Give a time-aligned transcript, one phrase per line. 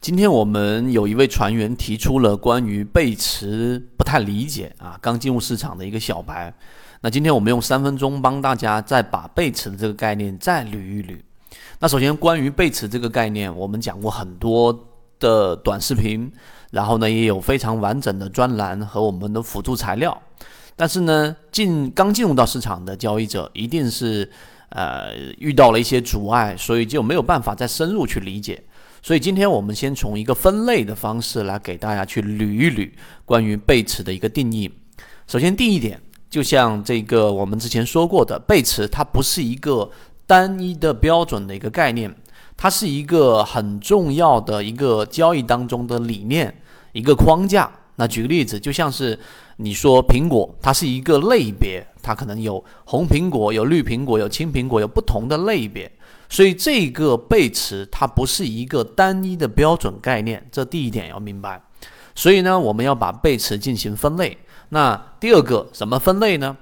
[0.00, 6.50] 今天我们有一位船员提出了关于背驰不太理解啊，刚进入市场的一个小白。
[7.02, 11.18] 那今天我们用三分钟帮大家再把背驰的这个概念再捋一捋。
[11.80, 14.88] 那首先关于背驰这个概念，我们讲过很多
[15.18, 16.32] 的短视频，
[16.70, 20.18] 然后呢也有非常完整的专栏和我们的辅助材料。
[20.76, 24.30] 但是呢，进刚进入到市场的交易者一定是
[24.70, 28.62] 呃遇到了一些阻碍，所以就没有办法再深入去理解。
[29.02, 32.90] 所以今天我们先从一个分类的方式来给大家去捋一捋
[33.24, 34.70] 关于背驰的一个定义。
[35.26, 39.90] 首先第一点，就像这个我们之前说过的，背驰它不是一个
[40.26, 42.14] 单一的标准的一个概念，
[42.56, 46.54] 它是一个很重要的一个交易当中的理念，
[46.92, 47.70] 一个框架。
[47.96, 49.18] 那举个例子，就像是
[49.56, 55.90] 你说苹果，它是一个类别，它可能有红苹果、有绿苹果、有青苹果，有不同的类别。
[56.30, 61.60] 所以这个背驰它不是一个单一的标准概念，这第一点要明白。
[62.14, 64.38] 所以呢，我们要把背驰进行分类。
[64.68, 66.56] 那第二个怎么分类呢？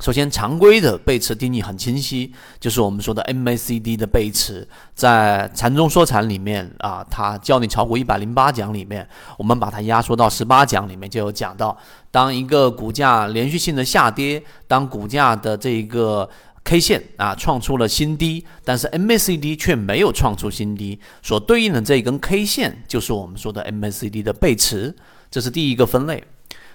[0.00, 11.76] 首先，常规的背驰定义很清晰，就是我们说的 MACD 的背驰，在禅中说禅里面啊，它教你炒股一百零八讲里面，我们把它压缩到十八讲里面就有讲到，
[12.10, 16.28] 当一个股价连续性的下跌，当股价的这一个。
[16.68, 24.94] K 线啊创出了新低，但是 MACD 却没有创出新低，所对应的这一根 K 线就是我们说的 MACD 的背驰，
[25.30, 26.22] 这是第一个分类。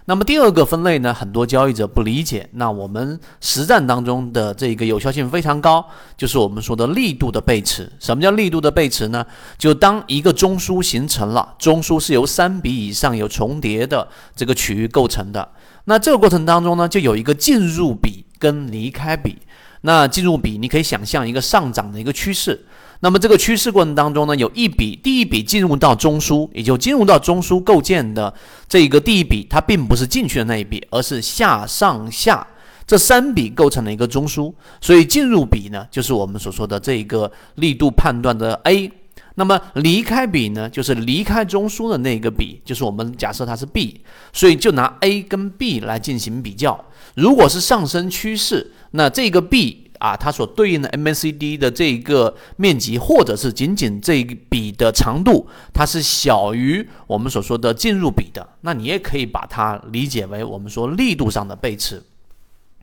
[0.05, 2.49] 那么第二个分类呢，很多交易者不理解。
[2.53, 5.85] 那我们实战当中的这个有效性非常高，
[6.17, 7.89] 就是我们说的力度的背驰。
[7.99, 9.23] 什么叫力度的背驰呢？
[9.59, 15.47] 就当一个中枢形成了，中枢是由三笔以上有重叠的这个区域构成的。
[15.85, 19.37] 那这个过程当中呢，就有一个进入比跟离开比。
[19.85, 22.65] 那进入比，你可以想象一个上涨的一个趋势。
[23.01, 28.33] 那么这个趋势过程当中呢，有一笔，第一笔进入到中枢，也就进入到中枢构建的
[28.69, 32.47] 这一个第一笔，它并不是进去的那一笔，而是下上下
[32.87, 34.53] 这三笔构成了一个中枢。
[34.79, 38.89] 所以进入比呢，就是我们所说的这一个力度判断的 A。
[39.35, 44.01] 那么离开比呢，就是离开中枢的那个比，就是我们假设它是 B。
[44.31, 46.85] 所以就拿 A 跟 B 来进行比较。
[47.15, 62.01] 如果是上升趋势，那这个 B 啊，它所对应的 MACD 的这个面积，或者是仅仅这一笔的长度，它是小于我们所说的进入比的，那你也可以把它理解为我们说力度上的背驰。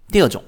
[0.08, 0.42] 第二种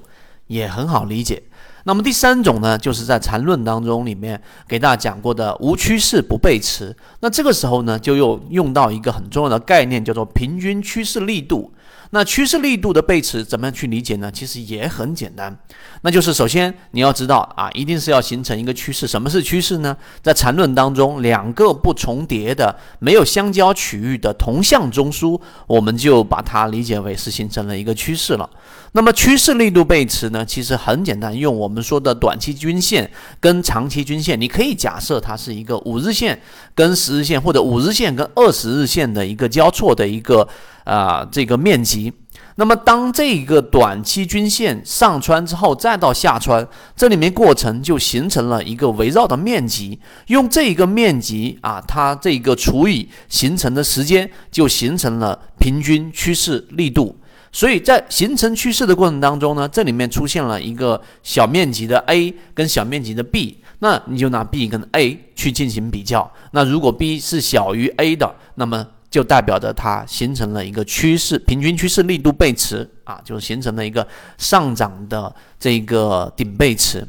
[0.47, 1.43] 也很好理解。
[1.85, 6.95] 那么第三种呢，就是在缠论当中里面给大家讲过的无趋势不背驰。
[7.19, 11.71] 那这个时候呢，就又用到一个很重要的概念，叫做平均趋势力度。
[12.15, 14.31] 那趋势力度的背驰怎么样去理解呢？
[14.31, 15.57] 其实也很简单，
[16.03, 19.07] 那就是首先你要知道啊，一定是要形成一个趋势。
[19.07, 19.97] 什么是趋势呢？
[20.21, 28.47] 在缠论当中，两个不重叠的、没有相交区域的同向中枢，我们就把它理解为是形成了一个趋势了。
[28.91, 33.09] 那么趋势力度背驰呢，其实很简单，用我们说的短期均线
[33.39, 36.39] 跟长期均线，你可以假设它是一个五日线
[36.75, 40.47] 跟十日线，或者五日线跟二十日线的一个交错的一个。
[40.83, 42.11] 啊，这个面积，
[42.55, 49.99] 那么当这个短期均线上穿之后，再到下穿，这里面过程就形成了一个围绕的面积。
[50.27, 57.15] 用这个面积啊，它这个除以形成的时间，就形成了平均趋势力度。
[57.51, 66.31] 所以在形成趋势的过程当中呢，这里面出现了一个小面积的 A 跟小面积的 B，那你就拿 B 跟 A 去进行比较。
[66.51, 74.07] 那如果 B 是小于 A 的，那么就代表着它形成了一个趋势，平均趋势力度背驰啊，就形成了一个
[74.39, 77.07] 上涨的这个顶背驰，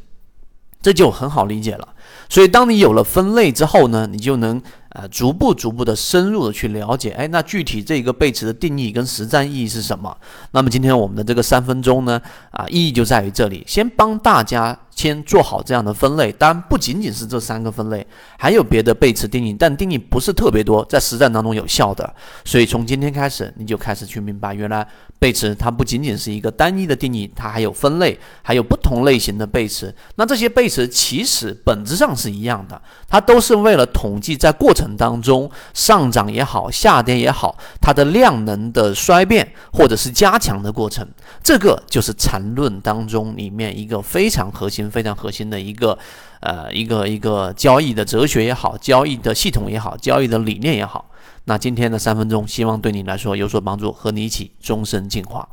[0.83, 1.89] 这就很好理解了。
[2.29, 4.61] 所以，当你有了分类之后呢，你就能。
[4.95, 10.17] 呃，逐步逐步的深入的去了解，哎，那具体这个背驰的定义跟实战意义是什么？
[10.53, 12.23] 那么今天我们的这个三分钟呢，
[12.53, 16.33] 啊，意义就在于这里，先帮大家先做好这样的分类。
[16.33, 18.07] 当然不仅仅是这三个分类，
[18.39, 22.15] 还有别的背驰定义，但定义不是特别多，在实战当中有效的。
[22.45, 24.87] 所以从今天开始，你就开始去明白，原来
[25.19, 29.95] 背驰它不仅仅是一个单一的定义，它还有分类，还有不同类型的背驰。
[30.15, 34.85] 那这些背驰其实本质上是一样的，它都是为了统计在过程。
[34.97, 41.05] 当中上涨也好，下跌也好，它的量能的衰变或者是加强的过程，
[41.43, 45.99] 这个就是缠论当中里面一个非常核心、非常核心的一个
[46.41, 51.11] 呃一个一个交易的哲学也好，交易的系统也好，交易的理念也好。
[51.45, 55.49] 那今天的三分钟，希望对你来说有所帮助，和你一起终身进化。